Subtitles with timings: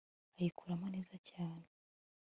[0.37, 1.65] ayikuramo neza cyane